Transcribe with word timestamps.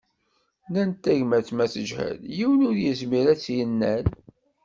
Nnan 0.67 0.91
tagmat 1.03 1.49
ma 1.55 1.65
teǧhed, 1.73 2.19
yiwen 2.37 2.65
ur 2.69 2.75
yezmir 2.83 3.25
ad 3.27 3.39
tt-yennal. 3.39 4.05